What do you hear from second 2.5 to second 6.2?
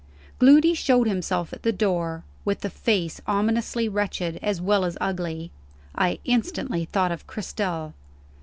a face ominously wretched, as well as ugly. I